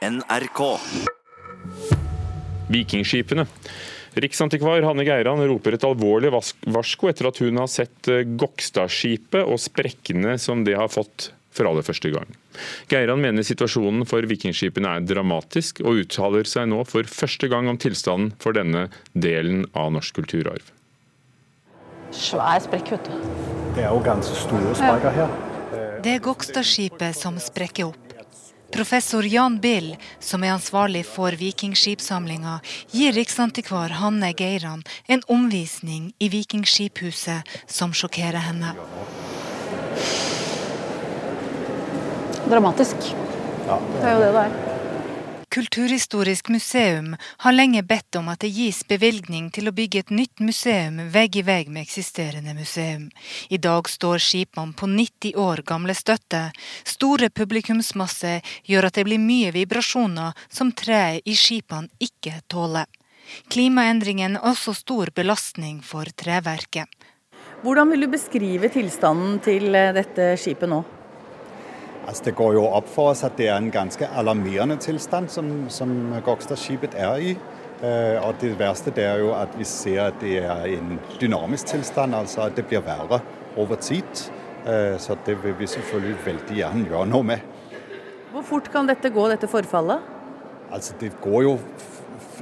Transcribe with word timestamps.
NRK. 0.00 0.80
Vikingskipene. 2.68 3.44
Riksantikvar 4.12 4.82
Hanne 4.82 5.04
Geiran 5.04 5.42
roper 5.44 5.76
et 5.76 5.84
alvorlig 5.84 6.30
varsko 6.32 7.10
etter 7.10 7.28
at 7.28 7.40
hun 7.44 7.60
har 7.60 7.68
sett 7.68 8.08
eh, 8.08 8.24
Gokstadskipet 8.24 9.44
og 9.44 9.60
sprekkene 9.60 10.38
som 10.40 10.64
det 10.64 10.78
har 10.80 10.88
fått 10.90 11.28
for 11.52 11.68
aller 11.68 11.84
første 11.84 12.10
gang. 12.14 12.32
Geiran 12.90 13.20
mener 13.20 13.44
situasjonen 13.44 14.08
for 14.08 14.24
vikingskipene 14.24 14.96
er 14.96 15.04
dramatisk, 15.04 15.82
og 15.84 16.02
uttaler 16.06 16.48
seg 16.48 16.70
nå 16.72 16.80
for 16.88 17.04
første 17.04 17.50
gang 17.52 17.68
om 17.68 17.78
tilstanden 17.78 18.32
for 18.40 18.56
denne 18.56 18.88
delen 19.12 19.66
av 19.76 19.92
norsk 19.94 20.16
kulturarv. 20.22 20.72
Svær 22.16 22.62
sprekk, 22.64 22.94
vet 22.96 23.10
du. 23.10 23.32
Det 23.76 23.84
er 23.84 23.92
jo 23.92 24.00
ganske 24.06 24.44
store 24.48 24.78
sprekker 24.78 25.18
her. 25.20 25.34
Det 26.00 26.16
er 26.16 26.22
Gokstadskipet 26.24 27.18
som 27.18 27.36
sprekker 27.42 27.92
opp. 27.92 28.09
Professor 28.72 29.26
Jan 29.26 29.58
Bill, 29.60 29.96
som 30.18 30.44
er 30.44 30.54
ansvarlig 30.54 31.02
for 31.06 31.34
vikingskipsamlinga, 31.34 32.60
gir 32.94 33.12
riksantikvar 33.12 33.96
Hanne 33.98 34.32
Geiran 34.32 34.84
en 35.06 35.22
omvisning 35.26 36.12
i 36.18 36.30
Vikingskiphuset 36.30 37.42
som 37.66 37.92
sjokkerer 37.92 38.38
henne. 38.46 38.74
Dramatisk. 42.50 42.96
Ja, 43.66 43.78
Det 43.78 44.06
er 44.06 44.12
jo 44.12 44.20
det 44.24 44.34
det 44.34 44.44
er. 44.48 44.69
Kulturhistorisk 45.50 46.48
museum 46.48 47.16
har 47.36 47.52
lenge 47.52 47.82
bedt 47.82 48.14
om 48.20 48.28
at 48.30 48.38
det 48.44 48.52
gis 48.54 48.84
bevilgning 48.86 49.48
til 49.50 49.66
å 49.66 49.72
bygge 49.74 50.04
et 50.04 50.12
nytt 50.14 50.42
museum 50.46 51.00
vegg 51.10 51.40
i 51.40 51.42
vegg 51.42 51.72
med 51.74 51.82
eksisterende 51.82 52.54
museum. 52.54 53.08
I 53.50 53.58
dag 53.58 53.90
står 53.90 54.22
skipene 54.22 54.78
på 54.78 54.86
90 54.86 55.34
år 55.42 55.64
gamle 55.66 55.96
støtte. 55.98 56.44
Store 56.86 57.32
publikumsmasse 57.34 58.36
gjør 58.70 58.86
at 58.92 59.00
det 59.00 59.06
blir 59.10 59.18
mye 59.18 59.50
vibrasjoner 59.56 60.38
som 60.46 60.70
treet 60.70 61.26
i 61.26 61.34
skipene 61.34 61.90
ikke 61.98 62.44
tåler. 62.46 62.86
Klimaendringen 63.50 64.38
er 64.38 64.48
også 64.52 64.76
stor 64.78 65.10
belastning 65.18 65.82
for 65.82 66.06
treverket. 66.14 66.86
Hvordan 67.66 67.90
vil 67.90 68.06
du 68.06 68.12
beskrive 68.14 68.70
tilstanden 68.70 69.42
til 69.42 69.74
eh, 69.74 69.90
dette 69.98 70.30
skipet 70.38 70.70
nå? 70.70 70.84
Altså, 72.10 72.24
det 72.26 72.32
går 72.34 72.56
jo 72.56 72.64
opp 72.66 72.88
for 72.90 73.12
oss 73.12 73.20
at 73.22 73.36
det 73.38 73.46
er 73.46 73.60
en 73.60 73.70
ganske 73.70 74.06
alarmerende 74.18 74.74
tilstand 74.82 75.28
som, 75.30 75.50
som 75.70 75.92
Gokstadskipet 76.26 76.96
er 76.98 77.20
i. 77.22 77.34
Eh, 77.86 78.16
og 78.18 78.34
det 78.42 78.56
verste 78.58 78.90
det 78.96 79.04
er 79.06 79.20
jo 79.22 79.28
at 79.38 79.54
vi 79.54 79.64
ser 79.68 80.08
at 80.08 80.16
det 80.18 80.40
er 80.42 80.64
en 80.74 80.98
dynamisk 81.20 81.70
tilstand, 81.70 82.16
altså 82.18 82.48
at 82.48 82.58
det 82.58 82.66
blir 82.66 82.82
verre 82.82 83.20
over 83.54 83.78
tid. 83.78 84.24
Eh, 84.66 84.98
så 84.98 85.14
det 85.26 85.38
vil 85.44 85.54
vi 85.60 85.70
selvfølgelig 85.70 86.16
veldig 86.26 86.58
gjerne 86.58 86.90
gjøre 86.90 87.06
noe 87.12 87.28
med. 87.30 87.46
Hvor 88.34 88.42
fort 88.48 88.72
kan 88.74 88.90
dette 88.90 89.14
gå, 89.14 89.28
dette 89.30 89.46
forfallet? 89.46 90.02
Altså, 90.74 90.98
det 90.98 91.12
går 91.22 91.46
jo 91.46 91.54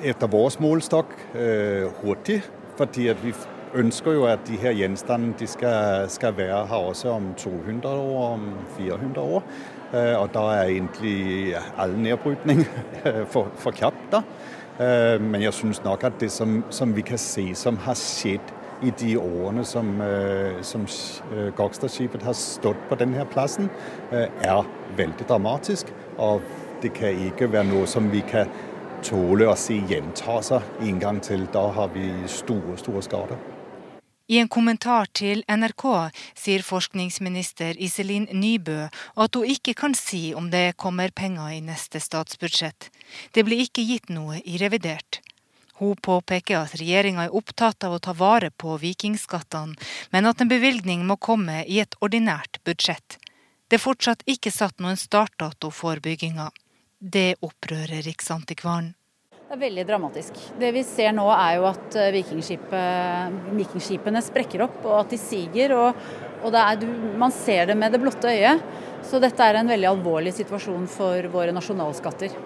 etter 0.01 0.33
vår 0.33 0.57
målestokk 0.65 1.13
øh, 1.35 1.93
hurtig, 2.01 2.41
fordi 2.81 3.11
at 3.13 3.21
vi 3.21 3.37
ønsker 3.75 4.13
jo 4.13 4.25
at 4.25 4.47
de 4.49 4.57
her 4.57 4.73
gjenstandene 4.73 5.35
de 5.39 5.47
skal, 5.47 6.09
skal 6.11 6.37
være 6.37 6.67
her 6.67 6.77
også 6.91 7.11
om 7.11 7.35
200 7.37 7.95
år, 7.95 8.33
om 8.33 8.55
400 8.77 9.21
år. 9.21 9.43
Eh, 9.95 10.15
og 10.21 10.31
da 10.35 10.39
er 10.39 10.63
egentlig 10.63 11.55
all 11.79 11.97
nedbrytning 11.99 12.65
for, 13.33 13.53
for 13.57 13.71
kjapt. 13.71 14.13
da. 14.13 14.23
Eh, 14.81 15.21
men 15.23 15.43
jeg 15.43 15.55
syns 15.55 15.85
nok 15.85 16.05
at 16.05 16.21
det 16.21 16.31
som, 16.33 16.65
som 16.71 16.97
vi 16.97 17.01
kan 17.01 17.19
se 17.19 17.55
som 17.55 17.77
har 17.77 17.95
skjedd 17.95 18.55
i 18.83 18.91
de 18.91 19.19
årene 19.19 19.65
som, 19.65 20.01
øh, 20.01 20.63
som 20.63 20.87
øh, 21.33 21.53
Gokstadskipet 21.53 22.23
har 22.23 22.33
stått 22.33 22.89
på 22.89 22.95
denne 22.95 23.27
plassen, 23.31 23.71
øh, 24.13 24.27
er 24.41 24.67
veldig 24.97 25.29
dramatisk. 25.29 25.95
Og 26.19 26.41
det 26.83 26.93
kan 26.93 27.09
ikke 27.27 27.53
være 27.53 27.65
noe 27.65 27.87
som 27.87 28.13
vi 28.13 28.21
kan 28.21 28.51
tåle 29.03 29.49
å 29.51 29.57
se 29.59 29.81
gjenta 29.89 30.41
seg 30.43 30.83
en 30.83 30.99
gang 31.01 31.23
til. 31.23 31.49
Da 31.55 31.69
har 31.75 31.91
vi 31.95 32.11
store, 32.27 32.79
store 32.79 33.03
skader. 33.03 33.58
I 34.29 34.39
en 34.39 34.49
kommentar 34.53 35.07
til 35.17 35.41
NRK 35.49 35.85
sier 36.37 36.65
forskningsminister 36.65 37.79
Iselin 37.81 38.27
Nybø 38.29 38.91
at 39.25 39.39
hun 39.39 39.49
ikke 39.49 39.73
kan 39.73 39.95
si 39.97 40.35
om 40.37 40.51
det 40.53 40.77
kommer 40.77 41.09
penger 41.17 41.55
i 41.57 41.63
neste 41.65 42.01
statsbudsjett. 42.05 42.91
Det 43.33 43.47
blir 43.49 43.65
ikke 43.65 43.87
gitt 43.89 44.13
noe 44.13 44.43
i 44.45 44.61
revidert. 44.61 45.23
Hun 45.81 45.97
påpeker 45.97 46.59
at 46.59 46.77
regjeringa 46.77 47.25
er 47.25 47.39
opptatt 47.41 47.87
av 47.89 47.97
å 47.97 48.03
ta 48.05 48.13
vare 48.13 48.51
på 48.51 48.77
vikingskattene, 48.83 49.79
men 50.13 50.29
at 50.29 50.45
en 50.45 50.53
bevilgning 50.53 51.07
må 51.09 51.17
komme 51.17 51.63
i 51.65 51.81
et 51.81 51.97
ordinært 52.05 52.61
budsjett. 52.69 53.17
Det 53.69 53.79
er 53.79 53.87
fortsatt 53.87 54.27
ikke 54.29 54.53
satt 54.53 54.77
noen 54.77 55.01
startdato 55.01 55.73
for 55.73 56.05
bygginga. 56.05 56.51
Det 57.01 57.39
opprører 57.41 58.05
Riksantikvaren. 58.05 58.98
Det 59.49 59.57
er 59.57 59.61
veldig 59.63 59.85
dramatisk. 59.89 60.35
Det 60.61 60.69
vi 60.77 60.83
ser 60.85 61.15
nå 61.17 61.23
er 61.33 61.55
jo 61.57 61.63
at 61.71 61.95
eh, 61.97 62.17
vikingskipene 63.57 64.21
sprekker 64.21 64.61
opp 64.67 64.83
og 64.83 64.93
at 64.99 65.15
de 65.15 65.19
siger. 65.23 65.73
Og, 65.73 66.03
og 66.45 66.53
det 66.53 66.61
er, 66.61 66.85
man 67.17 67.33
ser 67.33 67.71
det 67.71 67.77
med 67.81 67.97
det 67.97 68.01
blotte 68.03 68.29
øyet. 68.29 68.61
Så 69.09 69.17
dette 69.25 69.41
er 69.41 69.57
en 69.57 69.73
veldig 69.73 69.89
alvorlig 69.89 70.35
situasjon 70.37 70.85
for 70.93 71.31
våre 71.33 71.57
nasjonalskatter. 71.57 72.37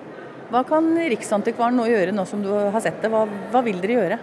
Hva 0.55 0.63
kan 0.69 0.93
Riksantikvaren 1.11 1.75
nå 1.81 1.89
gjøre, 1.91 2.15
nå 2.15 2.23
som 2.29 2.47
du 2.47 2.53
har 2.55 2.79
sett 2.87 3.03
det? 3.03 3.11
Hva, 3.11 3.25
hva 3.51 3.65
vil 3.67 3.83
dere 3.83 3.99
gjøre? 3.99 4.21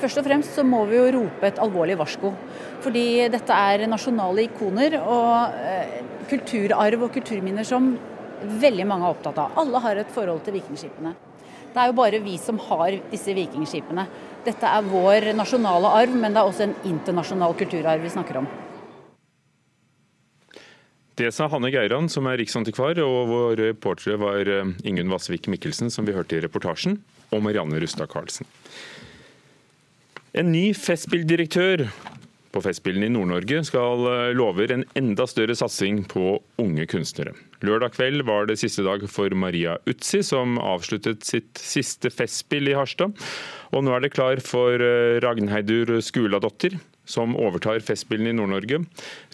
Først 0.00 0.22
og 0.22 0.24
fremst 0.30 0.56
så 0.56 0.64
må 0.64 0.86
vi 0.88 0.96
jo 0.96 1.12
rope 1.18 1.50
et 1.50 1.60
alvorlig 1.60 2.00
varsko. 2.00 2.32
Fordi 2.86 3.06
dette 3.36 3.60
er 3.68 3.84
nasjonale 3.92 4.48
ikoner 4.48 5.02
og 5.02 5.60
eh, 5.68 6.00
kulturarv 6.32 7.10
og 7.10 7.12
kulturminner 7.20 7.68
som 7.68 7.92
veldig 8.40 8.88
mange 8.88 9.04
er 9.04 9.20
opptatt 9.20 9.44
av. 9.44 9.56
Alle 9.60 9.84
har 9.84 10.00
et 10.00 10.16
forhold 10.16 10.46
til 10.48 10.62
vikingskipene. 10.62 11.18
Det 11.76 11.82
er 11.82 11.90
jo 11.90 11.96
bare 11.98 12.22
vi 12.24 12.38
som 12.40 12.56
har 12.70 12.94
disse 13.10 13.34
vikingskipene. 13.36 14.06
Dette 14.46 14.68
er 14.78 14.86
vår 14.88 15.26
nasjonale 15.36 15.90
arv, 15.98 16.14
men 16.16 16.32
det 16.32 16.40
er 16.40 16.48
også 16.48 16.64
en 16.64 16.78
internasjonal 16.88 17.52
kulturarv 17.58 18.00
vi 18.00 18.12
snakker 18.14 18.38
om. 18.40 18.46
Det 21.20 21.28
sa 21.36 21.50
Hanne 21.52 21.68
Geiran, 21.72 22.08
som 22.08 22.30
er 22.30 22.40
riksantikvar, 22.40 22.96
og 23.04 23.28
vår 23.28 23.60
reportere 23.60 24.16
var 24.20 24.48
eh, 24.48 24.72
Ingunn 24.88 25.12
Vassvik 25.12 25.50
Mikkelsen, 25.52 25.92
som 25.92 26.08
vi 26.08 26.16
hørte 26.16 26.38
i 26.38 26.42
reportasjen, 26.44 26.96
og 27.28 27.44
Marianne 27.44 27.76
Rustad 27.84 28.08
Karlsen. 28.08 28.48
En 30.32 30.48
ny 30.52 30.70
Festspilldirektør 30.76 31.90
på 32.56 32.64
Festspillene 32.64 33.10
i 33.10 33.12
Nord-Norge 33.12 33.62
skal 33.68 34.08
eh, 34.14 34.32
lover 34.36 34.72
en 34.72 34.88
enda 34.96 35.28
større 35.28 35.56
satsing 35.60 36.06
på 36.08 36.38
unge 36.62 36.88
kunstnere. 36.88 37.36
Lørdag 37.66 37.96
kveld 37.96 38.22
var 38.28 38.46
det 38.46 38.58
siste 38.60 38.84
dag 38.86 39.02
for 39.10 39.32
Maria 39.34 39.76
Utsi, 39.90 40.20
som 40.22 40.58
avsluttet 40.62 41.24
sitt 41.26 41.58
siste 41.58 42.12
festspill 42.14 42.70
i 42.70 42.76
Harstad. 42.76 43.16
Og 43.74 43.82
nå 43.82 43.94
er 43.96 44.04
det 44.04 44.12
klar 44.14 44.42
for 44.44 44.78
eh, 44.78 45.16
Ragnheidur 45.24 45.96
Skuladottir, 46.04 46.78
som 47.06 47.34
overtar 47.38 47.82
Festspillene 47.86 48.34
i 48.34 48.36
Nord-Norge. 48.38 48.84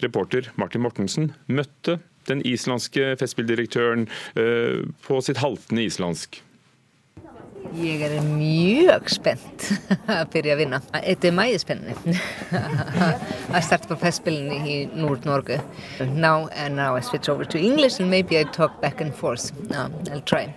Reporter 0.05 0.49
Martin 0.61 0.85
Mortensen 0.85 1.33
møtte 1.53 1.99
den 2.31 2.41
islandske 2.47 3.13
festspilldirektøren 3.21 4.07
eh, 4.39 4.81
på 5.05 5.21
sitt 5.25 5.43
haltende 5.43 5.85
islandsk. 5.89 6.41
Ég 7.79 8.03
er 8.05 8.19
mjög 8.27 9.09
spennt 9.09 9.69
að 10.11 10.27
byrja 10.35 10.57
að 10.57 10.61
vinna. 10.61 10.81
Þetta 10.93 11.29
er 11.29 11.37
mæði 11.37 11.61
spennandi 11.63 12.17
að 13.55 13.63
starta 13.65 13.89
på 13.93 13.99
festspillene 14.03 14.59
i 14.69 14.77
Nord-Norge. 14.93 15.61
Now 16.13 16.49
and 16.53 16.77
now 16.77 16.97
I 16.99 17.01
switch 17.01 17.31
over 17.33 17.49
to 17.49 17.59
English 17.59 18.01
and 18.01 18.11
maybe 18.11 18.39
I 18.39 18.45
talk 18.45 18.81
back 18.83 19.01
and 19.01 19.15
forth. 19.15 19.53
No, 19.71 19.89
I'll 20.11 20.21
try. 20.21 20.53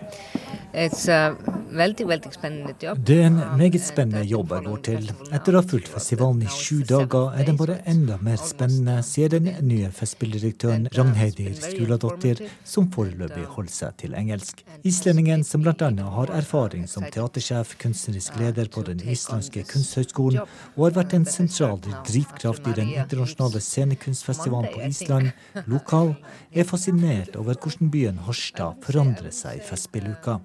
It's 0.73 1.07
a 1.07 1.38
veldig, 1.77 2.07
veldig 2.09 2.31
spennende 2.33 2.73
jobb. 2.81 3.01
Det 3.07 3.17
er 3.21 3.27
en 3.29 3.39
meget 3.59 3.83
spennende 3.83 4.23
jobb 4.27 4.53
jeg 4.55 4.65
går 4.65 4.81
til. 4.87 5.09
Etter 5.35 5.55
å 5.55 5.61
ha 5.61 5.67
fulgt 5.71 5.91
festivalen 5.91 6.43
i 6.45 6.51
sju 6.51 6.81
dager, 6.87 7.31
er 7.35 7.47
den 7.47 7.59
bare 7.59 7.77
enda 7.89 8.17
mer 8.25 8.39
spennende, 8.41 8.97
sier 9.05 9.31
den 9.33 9.49
nye 9.65 9.91
festspilldirektøren 9.95 10.87
Ragnheidir 10.95 11.53
Skuladottir, 11.59 12.43
som 12.67 12.89
foreløpig 12.93 13.45
holder 13.55 13.75
seg 13.75 13.99
til 14.01 14.17
engelsk. 14.17 14.63
Islendingen, 14.87 15.45
som 15.47 15.65
bl.a. 15.65 15.91
har 16.17 16.33
erfaring 16.39 16.87
som 16.91 17.05
teatersjef, 17.11 17.75
kunstnerisk 17.81 18.39
leder 18.41 18.71
på 18.71 18.85
den 18.87 19.03
islandske 19.03 19.66
kunsthøgskolen, 19.69 20.43
og 20.75 20.87
har 20.87 20.97
vært 20.99 21.17
en 21.17 21.28
sentral 21.29 21.79
drivkraft 22.07 22.67
i 22.71 22.78
den 22.79 22.93
internasjonale 22.95 23.61
scenekunstfestivalen 23.63 24.71
på 24.73 24.83
Island, 24.89 25.31
lokal, 25.71 26.16
er 26.55 26.67
fascinert 26.67 27.35
over 27.39 27.57
hvordan 27.59 27.91
byen 27.93 28.21
Harstad 28.28 28.79
forandrer 28.85 29.33
seg 29.35 29.59
i 29.59 29.66
festspilluka. 29.66 30.39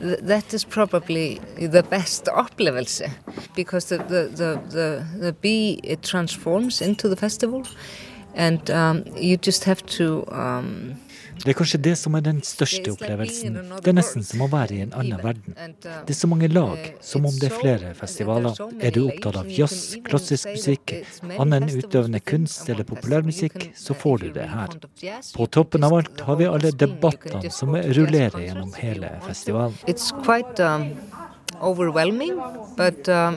Th- 0.00 0.18
That 0.20 0.54
is 0.54 0.64
probably 0.64 1.40
the 1.58 1.82
best 1.82 2.24
upplevelse 2.26 3.02
because 3.54 3.86
the, 3.86 3.98
the, 3.98 4.28
the, 4.34 4.60
the, 4.70 5.06
the 5.18 5.32
bee 5.32 5.80
it 5.84 6.02
transforms 6.02 6.80
into 6.80 7.08
the 7.08 7.16
festival 7.16 7.62
and 8.34 8.70
um, 8.70 9.04
you 9.16 9.36
just 9.36 9.64
have 9.64 9.84
to 9.86 10.24
um, 10.32 10.94
Det 11.42 11.50
er 11.50 11.56
kanskje 11.58 11.78
det 11.82 11.92
som 11.98 12.14
er 12.14 12.22
den 12.22 12.38
største 12.46 12.92
opplevelsen. 12.92 13.56
Det 13.82 13.90
er 13.90 13.96
nesten 13.96 14.22
som 14.26 14.44
å 14.44 14.48
være 14.52 14.76
i 14.76 14.82
en 14.84 14.92
annen 14.94 15.18
verden. 15.24 15.56
Det 15.82 16.14
er 16.14 16.18
så 16.18 16.28
mange 16.30 16.46
lag, 16.52 16.78
som 17.02 17.26
om 17.26 17.34
det 17.40 17.48
er 17.48 17.56
flere 17.56 17.94
festivaler. 17.98 18.58
Er 18.78 18.94
du 18.94 19.00
opptatt 19.08 19.40
av 19.40 19.50
jazz, 19.50 19.96
klassisk 20.06 20.52
musikk, 20.54 20.94
annen 21.34 21.66
utøvende 21.66 22.20
kunst 22.22 22.70
eller 22.70 22.86
populærmusikk, 22.86 23.72
så 23.74 23.96
får 23.98 24.22
du 24.22 24.28
det 24.36 24.46
her. 24.52 24.76
På 25.34 25.48
toppen 25.50 25.82
av 25.88 25.96
alt 25.98 26.22
har 26.28 26.38
vi 26.38 26.46
alle 26.50 26.70
debattene 26.84 27.50
som 27.50 27.74
rullerer 27.74 28.46
gjennom 28.46 28.70
hele 28.78 29.10
festivalen. 29.26 29.74
Um, 30.62 30.86
but 32.76 33.08
um. 33.08 33.36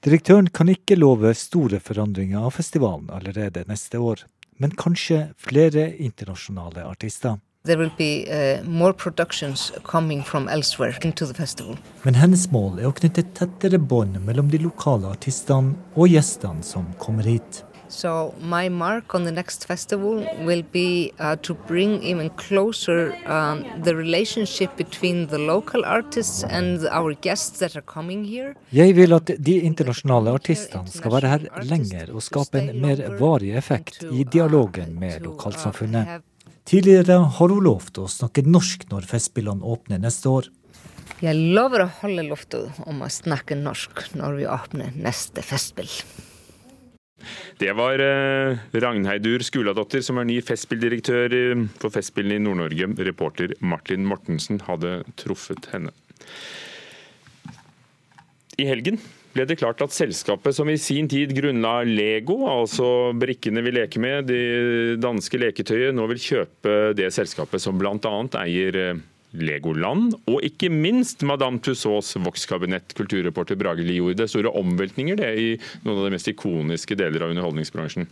Direktøren 0.04 0.46
kan 0.54 0.70
ikke 0.72 0.96
love 0.96 1.32
store 1.36 1.80
forandringer 1.84 2.46
av 2.46 2.54
festivalen 2.54 3.10
allerede 3.12 3.64
neste 3.68 3.98
år 3.98 4.22
men 4.60 4.76
kanskje 4.76 5.30
flere 5.40 5.88
internasjonale 5.96 6.84
artister. 6.84 7.40
Be, 7.64 7.74
uh, 7.76 8.64
men 12.04 12.16
hennes 12.16 12.44
mål 12.54 12.78
er 12.80 12.88
å 12.88 12.94
knytte 12.96 13.26
tettere 13.36 13.78
bånd 13.78 14.16
mellom 14.24 14.48
de 14.48 14.62
lokale 14.64 15.10
artistene 15.12 15.76
og 15.92 16.08
gjestene 16.08 16.64
som 16.64 16.88
kommer 17.02 17.28
hit. 17.28 17.60
So 17.90 18.34
my 18.38 18.68
mark 18.68 19.14
on 19.16 19.24
the 19.24 19.32
next 19.32 19.66
festival 19.66 20.24
will 20.46 20.62
be 20.62 21.12
uh, 21.18 21.34
to 21.42 21.54
bring 21.54 22.02
even 22.04 22.30
closer 22.30 23.12
um, 23.26 23.64
the 23.82 23.96
relationship 23.96 24.76
between 24.76 25.26
the 25.26 25.38
local 25.38 25.84
artists 25.84 26.44
and 26.44 26.86
our 26.86 27.14
guests 27.14 27.58
that 27.58 27.74
are 27.74 27.82
coming 27.82 28.24
here. 28.24 28.54
Jeg 28.70 28.94
vil 28.94 29.12
at 29.18 29.34
de 29.38 29.56
internasjonale 29.66 30.30
artistene 30.38 30.86
skal 30.86 31.16
være 31.16 31.34
her 31.34 31.66
lenger 31.66 32.14
og 32.14 32.22
skape 32.22 32.62
en 32.62 32.78
mer 32.78 33.02
varig 33.18 33.56
effekt 33.58 34.04
i 34.06 34.22
dialogen 34.22 34.94
med 34.94 35.18
uh, 35.18 35.26
lokalsamfunnet. 35.32 36.22
Tidligere 36.70 37.18
har 37.26 37.50
hun 37.50 37.66
lovt 37.66 37.98
å 37.98 38.06
snakke 38.06 38.46
norsk 38.46 38.86
når 38.94 39.10
Festspillene 39.10 39.66
åpner 39.66 39.98
neste 39.98 40.30
år. 40.30 40.46
Jeg 41.20 41.36
lover 41.58 41.88
å 41.88 41.92
holde 42.04 42.22
løftet 42.30 42.84
om 42.86 43.02
å 43.02 43.10
snakke 43.10 43.58
norsk 43.58 44.06
når 44.14 44.38
vi 44.38 44.46
åpner 44.48 44.94
neste 44.94 45.42
festspill. 45.42 45.90
Det 47.60 47.72
var 47.78 48.02
eh, 48.04 48.60
Ragnheidur 48.84 49.44
Skuladottir, 49.46 50.04
som 50.06 50.20
er 50.20 50.28
ny 50.30 50.40
Festspilldirektør 50.44 51.36
for 51.82 51.94
Festspillene 51.94 52.40
i 52.40 52.44
Nord-Norge. 52.44 52.90
Reporter 53.10 53.54
Martin 53.60 54.08
Mortensen 54.08 54.62
hadde 54.66 55.00
truffet 55.20 55.70
henne. 55.74 55.94
I 58.60 58.68
helgen 58.68 59.00
ble 59.34 59.46
det 59.46 59.60
klart 59.60 59.82
at 59.84 59.94
selskapet 59.94 60.56
som 60.56 60.68
i 60.70 60.78
sin 60.80 61.08
tid 61.10 61.32
grunnla 61.36 61.80
Lego, 61.86 62.42
altså 62.50 63.12
brikkene 63.16 63.62
vi 63.62 63.74
leker 63.76 64.02
med, 64.02 64.30
det 64.30 64.98
danske 65.02 65.38
leketøyet, 65.38 65.94
nå 65.94 66.06
vil 66.10 66.22
kjøpe 66.22 66.76
det 66.98 67.12
selskapet 67.14 67.62
som 67.62 67.78
bl.a. 67.78 68.14
eier 68.42 68.80
eh, 68.80 69.02
Legoland, 69.36 70.16
og 70.26 70.42
ikke 70.46 70.70
minst 70.72 71.22
Madame 71.26 71.60
Tussauds 71.62 72.16
vokskabinett. 72.18 72.96
Kulturreporter 72.98 73.58
Brage 73.60 73.84
Li 73.86 74.00
gjorde 74.00 74.24
det 74.24 74.30
store 74.32 74.52
omveltninger 74.58 75.20
det 75.20 75.30
i 75.38 75.52
noen 75.84 76.00
av 76.00 76.08
de 76.08 76.16
mest 76.16 76.32
ikoniske 76.32 76.98
deler 76.98 77.24
av 77.24 77.34
underholdningsbransjen. 77.34 78.08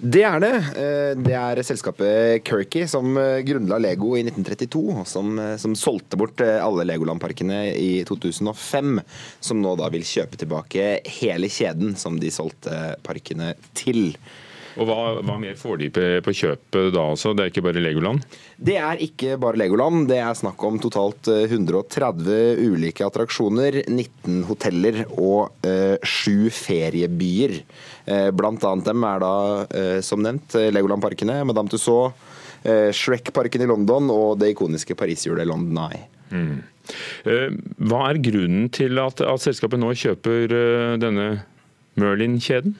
Det 0.00 0.22
er 0.24 0.38
det. 0.40 0.54
Eh, 0.80 1.10
det 1.20 1.34
er 1.36 1.60
selskapet 1.66 2.40
Kirky 2.48 2.86
som 2.88 3.12
eh, 3.20 3.42
grunnla 3.44 3.76
Lego 3.84 4.14
i 4.16 4.22
1932, 4.24 4.84
og 5.02 5.08
som, 5.08 5.34
eh, 5.36 5.56
som 5.60 5.76
solgte 5.76 6.16
bort 6.16 6.40
alle 6.40 6.86
Legoland-parkene 6.88 7.58
i 7.76 7.90
2005. 8.08 9.02
Som 9.44 9.60
nå 9.60 9.74
da 9.76 9.90
vil 9.92 10.06
kjøpe 10.08 10.40
tilbake 10.40 10.86
hele 11.20 11.52
kjeden 11.52 11.98
som 12.00 12.16
de 12.20 12.32
solgte 12.32 12.96
parkene 13.04 13.52
til. 13.76 14.16
Og 14.78 14.86
hva, 14.86 14.96
hva, 15.26 15.36
mer 15.40 15.56
får 15.58 15.80
de 15.80 15.88
på 16.22 16.34
kjøpet 16.36 16.92
da 16.94 17.02
også? 17.12 17.32
Det 17.34 17.44
er 17.44 17.52
ikke 17.52 17.64
bare 17.66 17.82
Legoland? 17.82 18.22
Det 18.54 18.76
er 18.78 19.02
ikke 19.02 19.34
bare 19.40 19.58
Legoland. 19.58 20.06
Det 20.10 20.20
er 20.22 20.36
snakk 20.38 20.62
om 20.66 20.78
totalt 20.82 21.30
130 21.32 22.30
eh, 22.30 22.62
ulike 22.70 23.06
attraksjoner, 23.06 23.80
19 23.88 24.44
hoteller 24.46 25.02
og 25.10 25.66
eh, 25.66 25.96
feriebyer. 26.54 27.56
Eh, 28.06 28.28
blant 28.36 28.66
annet 28.68 28.90
dem 28.92 29.06
er 29.08 29.22
da, 29.24 29.34
eh, 29.74 29.98
som 30.06 30.22
nevnt, 30.22 30.54
Legoland-parkene, 30.70 31.40
Madame 31.48 31.72
Tussauds, 31.72 32.14
eh, 32.62 32.90
Shrek-parken 32.94 33.64
i 33.64 33.70
London 33.70 34.10
og 34.14 34.38
det 34.38 34.52
ikoniske 34.54 34.94
Pariserhjulet 34.98 35.48
London 35.50 35.82
Eye. 35.88 36.04
Mm. 36.30 36.60
Eh, 37.26 37.48
hva 37.90 38.04
er 38.10 38.22
grunnen 38.22 38.70
til 38.70 39.02
at, 39.02 39.18
at 39.24 39.42
selskapet 39.42 39.82
nå 39.82 39.90
kjøper 39.98 40.54
denne 41.02 41.32
Merlin-kjeden? 41.98 42.78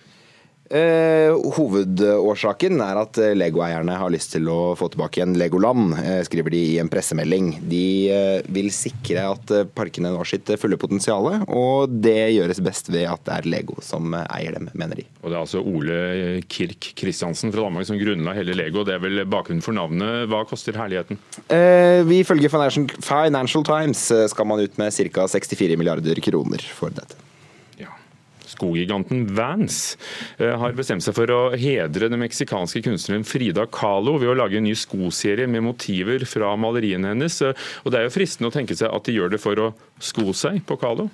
Eh, 0.70 1.34
hovedårsaken 1.56 2.78
er 2.84 2.98
at 3.00 3.18
eh, 3.18 3.32
Lego-eierne 3.34 3.96
har 3.98 4.12
lyst 4.14 4.30
til 4.36 4.46
å 4.46 4.76
få 4.78 4.86
tilbake 4.92 5.18
igjen 5.18 5.32
Legoland, 5.34 5.96
eh, 5.98 6.20
skriver 6.22 6.54
de 6.54 6.60
i 6.62 6.76
en 6.78 6.90
pressemelding. 6.90 7.48
De 7.72 7.86
eh, 8.14 8.44
vil 8.54 8.68
sikre 8.70 9.24
at 9.32 9.50
eh, 9.50 9.64
parkene 9.66 10.12
når 10.14 10.28
sitt 10.30 10.52
fulle 10.62 10.78
potensial, 10.78 11.26
og 11.50 11.96
det 12.04 12.30
gjøres 12.36 12.62
best 12.62 12.92
ved 12.94 13.08
at 13.10 13.24
det 13.26 13.34
er 13.40 13.48
Lego 13.50 13.80
som 13.82 14.14
eh, 14.14 14.22
eier 14.36 14.54
dem, 14.60 14.68
mener 14.78 15.00
de. 15.00 15.06
Og 15.24 15.32
Det 15.32 15.34
er 15.34 15.40
altså 15.40 15.64
Ole 15.64 15.98
Kirk 16.46 16.92
Kristiansen 17.00 17.50
fra 17.50 17.64
Danmark 17.66 17.88
som 17.88 17.98
grunnla 17.98 18.36
hele 18.38 18.54
Lego. 18.54 18.84
Det 18.86 18.94
er 18.94 19.02
vel 19.02 19.24
bakgrunnen 19.26 19.64
for 19.66 19.74
navnet. 19.74 20.30
Hva 20.30 20.44
koster 20.46 20.78
herligheten? 20.78 21.18
vi 22.06 22.20
Ifølge 22.22 22.50
Financial 22.52 23.66
Times 23.66 24.04
skal 24.30 24.46
man 24.46 24.62
ut 24.62 24.78
med 24.78 24.94
ca. 24.94 25.26
64 25.34 25.80
milliarder 25.80 26.22
kroner 26.22 26.62
for 26.76 26.94
dette 26.94 27.18
skogiganten 28.60 29.24
Vans 29.34 29.96
eh, 30.38 30.52
har 30.60 30.76
bestemt 30.76 31.04
seg 31.04 31.16
for 31.16 31.32
å 31.32 31.40
hedre 31.56 32.10
den 32.10 32.20
meksikanske 32.20 32.84
kunstneren 32.84 33.24
Frida 33.26 33.66
Kahlo 33.72 34.18
ved 34.20 34.34
å 34.34 34.36
lage 34.38 34.60
en 34.60 34.68
ny 34.68 34.76
skoserie 34.76 35.48
med 35.50 35.64
motiver 35.64 36.26
fra 36.28 36.52
maleriene 36.60 37.14
hennes. 37.14 37.40
Eh, 37.46 37.56
og 37.84 37.92
Det 37.92 38.00
er 38.00 38.06
jo 38.08 38.14
fristende 38.18 38.52
å 38.52 38.54
tenke 38.54 38.76
seg 38.76 38.92
at 38.92 39.08
de 39.08 39.16
gjør 39.16 39.34
det 39.34 39.42
for 39.42 39.64
å 39.64 39.72
sko 40.00 40.30
seg 40.36 40.62
på 40.68 40.78
Kahlo? 40.80 41.08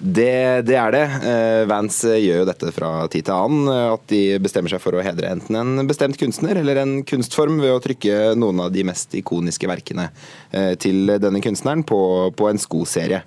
Det, 0.00 0.62
det, 0.64 0.76
er 0.80 0.94
det. 0.94 1.02
Eh, 1.28 1.62
Vans 1.68 1.98
gjør 2.06 2.40
jo 2.40 2.48
dette 2.48 2.70
fra 2.72 2.90
tid 3.12 3.26
til 3.26 3.36
annen. 3.36 3.68
At 3.98 4.06
de 4.08 4.38
bestemmer 4.40 4.72
seg 4.72 4.80
for 4.80 4.96
å 4.96 5.04
hedre 5.04 5.34
enten 5.34 5.58
en 5.60 5.90
bestemt 5.90 6.16
kunstner 6.20 6.62
eller 6.62 6.80
en 6.80 7.00
kunstform 7.04 7.58
ved 7.60 7.74
å 7.74 7.82
trykke 7.84 8.32
noen 8.38 8.64
av 8.64 8.72
de 8.72 8.86
mest 8.88 9.18
ikoniske 9.18 9.68
verkene 9.68 10.08
til 10.80 11.18
denne 11.20 11.42
kunstneren 11.44 11.84
på, 11.84 12.00
på 12.38 12.48
en 12.48 12.62
skoserie. 12.62 13.20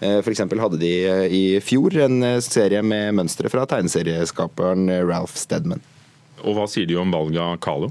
Eh, 0.00 0.18
F.eks. 0.20 0.42
hadde 0.44 0.80
de 0.80 0.92
eh, 1.08 1.26
i 1.32 1.44
fjor 1.64 1.94
en 2.04 2.20
eh, 2.26 2.40
serie 2.44 2.82
med 2.84 3.14
mønstre 3.16 3.48
fra 3.52 3.64
tegneserieskaperen 3.68 4.90
Ralph 5.08 5.38
Stedman. 5.40 5.80
Og 6.44 6.58
hva 6.58 6.66
sier 6.68 6.88
de 6.88 6.98
om 7.00 7.14
valget 7.14 7.40
av 7.40 7.56
Carlo? 7.64 7.88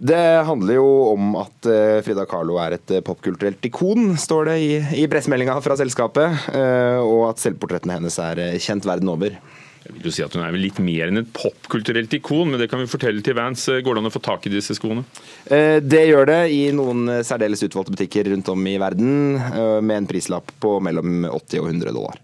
Det 0.00 0.20
handler 0.46 0.78
jo 0.78 0.90
om 1.10 1.34
at 1.36 1.66
Frida 2.06 2.22
Kahlo 2.24 2.54
er 2.62 2.78
et 2.78 2.92
popkulturelt 3.04 3.66
ikon, 3.68 4.14
står 4.16 4.46
det 4.48 4.54
i, 4.64 4.70
i 5.02 5.08
pressemeldinga 5.12 5.58
fra 5.60 5.76
selskapet. 5.76 6.46
Og 7.04 7.26
at 7.26 7.42
selvportrettene 7.42 7.98
hennes 7.98 8.16
er 8.24 8.40
kjent 8.64 8.88
verden 8.88 9.10
over. 9.12 9.36
Jeg 9.80 9.96
vil 9.96 10.08
jo 10.10 10.12
si 10.12 10.24
at 10.24 10.34
Hun 10.36 10.44
er 10.44 10.56
litt 10.60 10.78
mer 10.84 11.08
enn 11.08 11.22
et 11.22 11.32
popkulturelt 11.34 12.12
ikon, 12.20 12.52
men 12.52 12.60
det 12.60 12.68
kan 12.70 12.82
vi 12.82 12.90
fortelle 12.90 13.24
til 13.24 13.36
Vans. 13.38 13.66
Går 13.80 13.96
det 13.96 14.02
an 14.02 14.10
å 14.10 14.14
få 14.14 14.22
tak 14.24 14.46
i 14.46 14.52
disse 14.52 14.76
skoene? 14.76 15.06
Eh, 15.46 15.78
det 15.80 16.06
gjør 16.10 16.28
det 16.30 16.40
i 16.52 16.62
noen 16.76 17.08
særdeles 17.26 17.64
utvalgte 17.66 17.96
butikker 17.96 18.28
rundt 18.32 18.50
om 18.52 18.66
i 18.68 18.76
verden, 18.80 19.36
eh, 19.40 19.78
med 19.80 20.02
en 20.02 20.10
prislapp 20.10 20.52
på 20.60 20.76
mellom 20.84 21.24
80 21.30 21.64
og 21.64 21.72
100 21.72 21.96
dollar. 21.96 22.20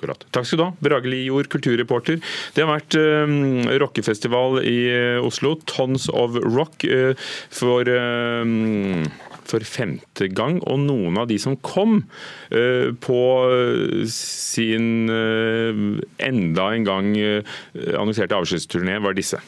Akkurat. 0.00 0.24
Takk 0.32 0.48
skal 0.48 0.62
du 0.62 0.64
ha, 0.64 0.70
Brage 0.80 1.10
Lijord, 1.12 1.50
kulturreporter. 1.52 2.22
Det 2.56 2.64
har 2.64 2.72
vært 2.72 2.96
um, 2.96 3.68
rockefestival 3.84 4.62
i 4.64 4.78
Oslo, 5.20 5.58
Tons 5.68 6.08
of 6.08 6.40
Rock, 6.40 6.88
uh, 6.88 7.12
for 7.52 7.84
um, 7.92 9.04
for 9.50 9.66
femte 9.66 10.28
gang. 10.32 10.60
Og 10.70 10.80
noen 10.86 11.18
av 11.20 11.28
de 11.30 11.38
som 11.42 11.58
kom 11.66 12.02
eh, 12.54 12.90
på 13.02 13.22
sin 14.10 15.10
eh, 15.12 15.80
enda 16.30 16.68
en 16.76 16.86
gang 16.88 17.14
eh, 17.18 17.56
annonserte 17.96 18.38
avskjedsturné, 18.38 19.00
var 19.02 19.18
disse. 19.18 19.40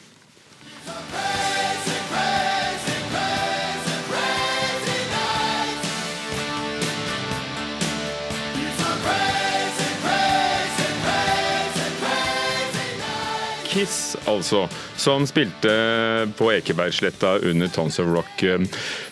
Kiss, 13.83 14.17
altså, 14.31 14.61
som 14.95 15.25
spilte 15.27 15.71
på 16.39 16.45
Ekebergsletta 16.53 17.33
under 17.49 17.67
Tons 17.67 17.97
of 17.99 18.07
Rock. 18.15 18.43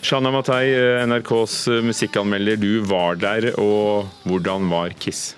Shana 0.00 0.30
Matei, 0.32 0.70
NRKs 1.04 1.66
musikkanmelder, 1.84 2.56
du 2.56 2.80
var 2.88 3.20
der, 3.20 3.50
og 3.60 4.08
hvordan 4.24 4.70
var 4.72 4.94
Kiss? 4.96 5.34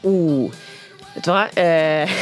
Oh, 0.00 0.48
vet 1.12 1.26
du 1.26 1.28
hva? 1.28 1.42
Eh, 1.60 2.16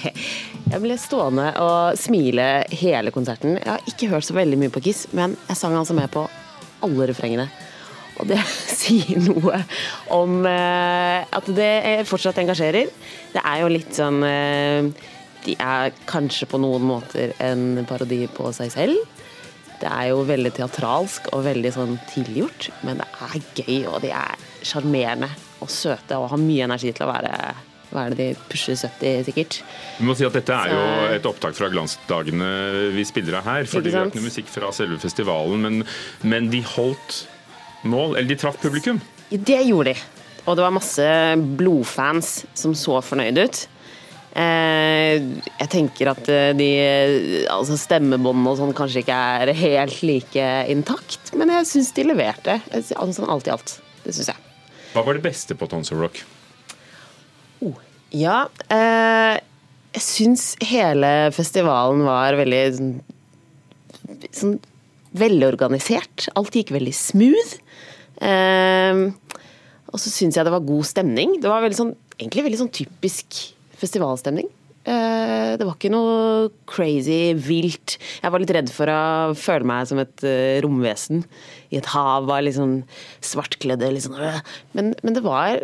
jeg 0.72 0.82
ble 0.82 0.98
stående 0.98 1.52
og 1.62 1.94
smile 2.02 2.48
hele 2.74 3.14
konserten. 3.14 3.60
Jeg 3.60 3.70
har 3.70 3.94
ikke 3.94 4.10
hørt 4.10 4.26
så 4.26 4.34
veldig 4.40 4.58
mye 4.58 4.74
på 4.74 4.82
Kiss, 4.82 5.06
men 5.14 5.38
jeg 5.46 5.60
sang 5.62 5.78
altså 5.78 5.94
med 5.94 6.10
på 6.10 6.26
alle 6.82 7.10
refrengene. 7.12 7.46
Og 8.18 8.26
det 8.26 8.42
sier 8.82 9.22
noe 9.22 9.62
om 10.18 10.40
eh, 10.50 11.22
at 11.30 11.54
det 11.54 11.72
fortsatt 12.10 12.42
engasjerer. 12.42 12.90
Det 13.38 13.50
er 13.54 13.62
jo 13.62 13.74
litt 13.78 13.94
sånn 14.02 14.18
de 15.46 15.56
er 15.58 15.94
kanskje 16.08 16.48
på 16.50 16.60
noen 16.62 16.84
måter 16.86 17.34
en 17.42 17.82
parodi 17.88 18.24
på 18.30 18.52
seg 18.54 18.72
selv. 18.74 19.18
Det 19.82 19.90
er 19.90 20.12
jo 20.12 20.22
veldig 20.26 20.52
teatralsk 20.54 21.32
og 21.34 21.42
veldig 21.48 21.72
sånn 21.74 21.96
tilgjort, 22.12 22.68
men 22.86 23.00
det 23.02 23.08
er 23.26 23.36
gøy, 23.58 23.78
og 23.90 23.98
de 24.04 24.12
er 24.14 24.46
sjarmerende 24.62 25.30
og 25.62 25.70
søte 25.70 26.18
og 26.18 26.30
har 26.30 26.42
mye 26.42 26.68
energi 26.68 26.92
til 26.94 27.06
å 27.06 27.10
være 27.10 27.34
hva 27.92 28.06
er 28.06 28.14
det 28.14 28.26
de 28.32 28.44
pusher 28.48 28.78
70 28.78 29.26
sikkert. 29.26 29.58
Vi 29.98 30.06
må 30.08 30.14
si 30.16 30.24
at 30.24 30.32
Dette 30.32 30.56
er 30.56 30.72
jo 30.72 30.84
et 31.18 31.26
opptak 31.28 31.56
fra 31.58 31.68
glansdagene 31.72 32.48
vi 32.94 33.04
spiller 33.04 33.36
av 33.42 33.50
her. 33.50 33.68
fordi 33.68 33.92
vi 33.92 33.98
har 33.98 34.08
ikke 34.08 34.20
noe 34.22 34.30
musikk 34.30 34.48
fra 34.48 34.70
selve 34.72 34.96
festivalen, 35.02 35.60
men, 35.66 35.84
men 36.24 36.48
de 36.52 36.62
holdt 36.72 37.26
mål, 37.84 38.16
eller 38.16 38.30
de 38.30 38.38
traff 38.40 38.56
publikum. 38.62 39.02
Det 39.28 39.60
gjorde 39.66 39.92
de. 39.92 40.06
Og 40.46 40.56
det 40.56 40.64
var 40.64 40.74
masse 40.74 41.10
blodfans 41.58 42.32
som 42.58 42.72
så 42.74 42.98
fornøyd 43.04 43.44
ut. 43.44 43.60
Eh, 44.32 45.20
jeg 45.60 45.68
tenker 45.72 46.08
at 46.14 46.28
eh, 46.32 46.52
de 46.56 46.68
altså 47.52 47.76
stemmebåndene 47.76 48.54
og 48.54 48.60
sånn 48.62 48.72
kanskje 48.76 49.02
ikke 49.02 49.18
er 49.36 49.52
helt 49.58 49.98
like 50.08 50.46
intakt, 50.72 51.34
men 51.36 51.52
jeg 51.52 51.68
syns 51.68 51.92
de 51.96 52.06
leverte. 52.08 52.56
Altså, 52.72 53.26
alt 53.28 53.50
i 53.50 53.52
alt. 53.52 53.76
Det 54.06 54.16
syns 54.16 54.32
jeg. 54.32 54.48
Hva 54.92 55.04
var 55.04 55.16
det 55.16 55.24
beste 55.24 55.56
på 55.56 55.68
Tons 55.68 55.92
of 55.92 56.00
Rock? 56.00 56.22
Oh, 57.64 57.76
ja, 58.12 58.46
eh, 58.72 59.36
jeg 59.92 60.04
syns 60.04 60.50
hele 60.64 61.12
festivalen 61.36 62.04
var 62.08 62.36
veldig 62.40 62.62
sånn, 62.78 62.92
sånn 64.32 64.58
velorganisert. 65.16 66.30
Alt 66.40 66.56
gikk 66.56 66.72
veldig 66.72 66.94
smooth. 66.96 67.58
Eh, 68.24 69.08
og 69.92 70.00
så 70.00 70.08
syns 70.08 70.38
jeg 70.38 70.48
det 70.48 70.54
var 70.54 70.64
god 70.64 70.88
stemning. 70.88 71.36
Det 71.42 71.52
var 71.52 71.64
veldig 71.64 71.78
sånn, 71.78 71.92
egentlig 72.16 72.46
veldig 72.48 72.62
sånn 72.64 72.72
typisk 72.72 73.42
festivalstemning. 73.82 74.48
Eh, 74.82 75.52
det 75.58 75.66
var 75.66 75.76
ikke 75.76 75.92
noe 75.94 76.48
crazy, 76.70 77.34
vilt. 77.38 77.98
Jeg 78.22 78.34
var 78.34 78.42
litt 78.42 78.54
redd 78.54 78.72
for 78.74 78.90
å 78.90 79.02
føle 79.38 79.68
meg 79.68 79.86
som 79.90 80.00
et 80.02 80.24
eh, 80.26 80.58
romvesen 80.64 81.22
i 81.70 81.78
et 81.78 81.90
hav 81.92 82.26
av 82.26 82.42
liksom 82.42 82.80
svartkledde 83.22 83.92
liksom. 83.94 84.18
men, 84.76 84.92
men 85.02 85.16
det 85.18 85.22
var 85.26 85.62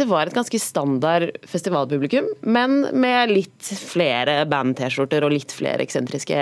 det 0.00 0.06
var 0.08 0.26
et 0.26 0.34
ganske 0.34 0.56
standard 0.56 1.28
festivalpublikum, 1.46 2.24
men 2.48 2.78
med 2.96 3.28
litt 3.28 3.68
flere 3.76 4.38
band-T-skjorter 4.48 5.22
og 5.22 5.34
litt 5.34 5.52
flere 5.52 5.84
eksentriske 5.84 6.38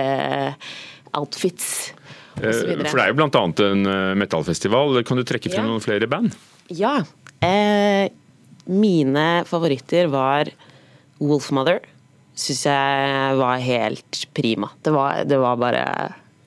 outfits. 1.19 1.91
For 2.37 2.47
det 2.47 2.87
er 2.95 3.11
jo 3.11 3.19
bl.a. 3.19 3.43
en 3.67 3.91
metallfestival. 4.23 5.03
Kan 5.05 5.19
du 5.19 5.27
trekke 5.27 5.51
frem 5.51 5.67
ja. 5.67 5.73
noen 5.75 5.83
flere 5.83 6.07
band? 6.09 6.39
Ja. 6.71 7.01
Eh, 7.43 8.07
mine 8.71 9.27
favoritter 9.51 10.07
var 10.15 10.55
Wolfmother 11.21 11.83
syns 12.41 12.65
jeg 12.67 13.37
var 13.41 13.61
helt 13.63 14.25
prima. 14.37 14.71
Det 14.83 14.93
var, 14.95 15.25
det 15.29 15.39
var 15.41 15.61
bare 15.61 15.85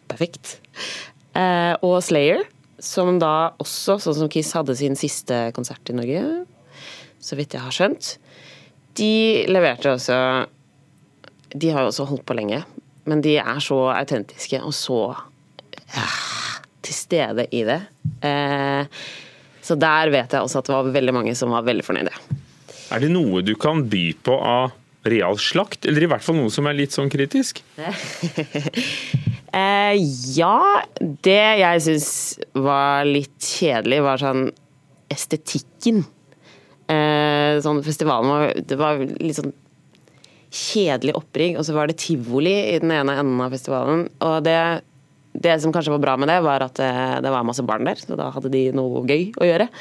perfekt. 0.10 0.58
Eh, 1.38 1.74
og 1.86 2.00
Slayer, 2.06 2.44
som 2.82 3.18
da 3.22 3.54
også, 3.62 4.00
sånn 4.02 4.18
som 4.24 4.32
Kiss, 4.32 4.54
hadde 4.58 4.76
sin 4.78 4.98
siste 5.00 5.48
konsert 5.56 5.90
i 5.90 5.98
Norge, 5.98 6.24
så 7.24 7.38
vidt 7.40 7.56
jeg 7.56 7.64
har 7.64 7.76
skjønt. 7.76 8.16
De 8.98 9.46
leverte 9.50 9.90
også 9.90 10.16
De 11.58 11.70
har 11.74 11.82
jo 11.82 11.90
også 11.90 12.06
holdt 12.10 12.26
på 12.30 12.36
lenge, 12.38 12.60
men 13.10 13.22
de 13.26 13.38
er 13.42 13.60
så 13.62 13.78
autentiske 13.94 14.60
og 14.62 14.74
så 14.74 15.00
ja, 15.94 16.06
til 16.82 16.98
stede 16.98 17.46
i 17.54 17.62
det. 17.68 17.80
Eh, 18.26 19.02
så 19.64 19.78
der 19.80 20.12
vet 20.14 20.34
jeg 20.34 20.42
også 20.42 20.60
at 20.60 20.70
det 20.70 20.76
var 20.76 20.96
veldig 20.96 21.14
mange 21.16 21.36
som 21.38 21.54
var 21.54 21.66
veldig 21.68 21.86
fornøyde. 21.86 22.14
Er 22.94 23.02
det 23.02 23.10
noe 23.10 23.42
du 23.42 23.56
kan 23.58 23.88
by 23.90 24.06
på 24.22 24.38
av 24.38 24.74
real 25.10 25.40
slakt, 25.42 25.88
eller 25.90 26.06
i 26.06 26.10
hvert 26.12 26.24
fall 26.24 26.38
noe 26.38 26.52
som 26.54 26.68
er 26.70 26.78
litt 26.78 26.94
sånn 26.96 27.10
kritisk? 27.12 27.64
eh, 29.60 29.96
ja, 30.38 30.60
det 31.26 31.42
jeg 31.60 31.82
syns 31.88 32.12
var 32.54 33.10
litt 33.10 33.34
kjedelig, 33.42 34.00
var 34.06 34.22
sånn 34.22 34.46
estetikken. 35.12 36.04
Eh, 36.92 37.60
sånn 37.66 37.82
festivalen 37.84 38.30
var, 38.30 38.54
det 38.62 38.80
var 38.80 39.02
litt 39.02 39.42
sånn 39.42 39.56
kjedelig 40.54 41.18
opprigg, 41.18 41.58
og 41.58 41.66
så 41.66 41.74
var 41.76 41.90
det 41.90 41.98
tivoli 42.04 42.54
i 42.76 42.80
den 42.84 42.94
ene 42.94 43.18
enden 43.18 43.42
av 43.42 43.58
festivalen. 43.58 44.06
Og 44.22 44.38
det, 44.46 44.58
det 45.34 45.58
som 45.66 45.74
kanskje 45.74 45.98
var 45.98 46.06
bra 46.06 46.18
med 46.22 46.30
det, 46.30 46.40
var 46.46 46.70
at 46.70 46.78
det, 46.78 46.94
eh, 46.94 47.20
det 47.26 47.34
var 47.34 47.50
masse 47.50 47.66
barn 47.66 47.90
der, 47.90 47.98
så 48.00 48.22
da 48.22 48.30
hadde 48.38 48.54
de 48.54 48.68
noe 48.78 49.02
gøy 49.10 49.32
å 49.34 49.50
gjøre. 49.50 49.72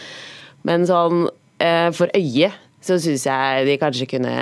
Men 0.65 0.89
sånn 0.89 1.27
eh, 1.61 1.93
for 1.93 2.09
øyet 2.17 2.57
så 2.83 2.99
syns 3.03 3.27
jeg 3.29 3.67
de 3.69 3.79
kanskje 3.81 4.09
kunne 4.11 4.37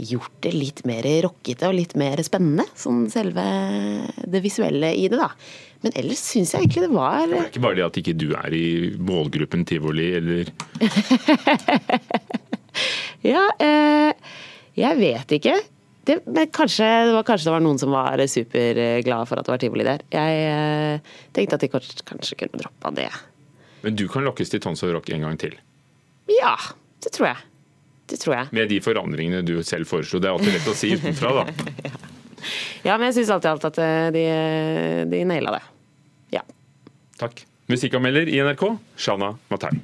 gjort 0.00 0.36
det 0.44 0.52
litt 0.54 0.80
mer 0.88 1.06
rockete 1.26 1.68
og 1.68 1.76
litt 1.76 1.94
mer 2.00 2.22
spennende. 2.24 2.64
Sånn 2.78 3.04
selve 3.12 3.44
det 4.24 4.40
visuelle 4.44 4.94
i 4.96 5.08
det, 5.12 5.18
da. 5.20 5.28
Men 5.84 5.96
ellers 5.96 6.22
syns 6.32 6.54
jeg 6.54 6.66
egentlig 6.66 6.84
det 6.84 6.92
var 6.92 7.22
Det 7.24 7.38
er 7.38 7.48
ikke 7.48 7.64
bare 7.64 7.78
det 7.78 7.86
at 7.86 7.98
ikke 8.02 8.16
du 8.20 8.28
er 8.36 8.56
i 8.56 8.66
målgruppen 9.00 9.64
tivoli, 9.68 10.10
eller 10.18 10.50
Ja, 13.30 13.44
eh, 13.60 14.12
jeg 14.78 15.00
vet 15.00 15.32
ikke. 15.36 15.54
Det, 16.08 16.16
men 16.24 16.48
kanskje 16.48 16.86
det, 16.88 17.12
var, 17.12 17.24
kanskje 17.28 17.50
det 17.50 17.54
var 17.54 17.64
noen 17.64 17.80
som 17.80 17.92
var 17.92 18.20
superglade 18.32 19.28
for 19.28 19.40
at 19.40 19.48
det 19.48 19.52
var 19.52 19.60
tivoli 19.60 19.88
der. 19.88 20.04
Jeg 20.12 20.44
eh, 20.48 21.16
tenkte 21.36 21.58
at 21.58 21.64
de 21.64 21.72
kanskje, 21.72 22.04
kanskje 22.08 22.38
kunne 22.40 22.60
droppa 22.62 22.92
det. 22.96 23.10
Men 23.84 23.96
du 23.96 24.06
kan 24.12 24.24
lokkes 24.24 24.52
til 24.52 24.62
Tons 24.64 24.84
og 24.84 24.94
Rock 24.96 25.10
en 25.12 25.24
gang 25.24 25.36
til? 25.40 25.56
Ja, 26.30 26.54
det 27.04 27.12
tror 27.14 27.30
jeg. 27.30 27.44
Det 28.10 28.18
tror 28.20 28.34
jeg. 28.36 28.50
Med 28.56 28.70
de 28.72 28.80
forandringene 28.82 29.42
du 29.46 29.54
selv 29.66 29.88
foreslo. 29.88 30.18
Det 30.22 30.30
er 30.30 30.34
alltid 30.34 30.56
lett 30.56 30.70
å 30.70 30.74
si 30.76 30.90
utenfra, 30.96 31.30
da. 31.40 31.68
ja. 32.88 32.96
men 32.96 33.08
jeg 33.08 33.20
syns 33.20 33.30
alltid 33.36 33.52
alt 33.52 33.68
at 33.70 33.78
eh, 33.84 34.08
de, 34.16 34.24
de 35.12 35.22
naila 35.30 35.54
det. 35.58 35.62
Ja. 36.38 36.42
Takk. 37.20 37.44
Musikkanmelder 37.70 38.26
i 38.32 38.40
NRK, 38.42 38.66
Shana 38.98 39.36
Matai. 39.52 39.76